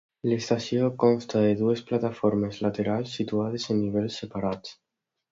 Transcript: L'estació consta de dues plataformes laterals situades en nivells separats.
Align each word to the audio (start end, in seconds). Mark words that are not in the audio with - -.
L'estació 0.29 0.85
consta 1.01 1.41
de 1.43 1.51
dues 1.59 1.83
plataformes 1.91 2.57
laterals 2.67 3.13
situades 3.19 3.67
en 3.75 3.79
nivells 3.83 4.17
separats. 4.23 4.73